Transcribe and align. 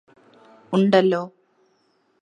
ഉണ്ടല്ലോ 0.73 1.21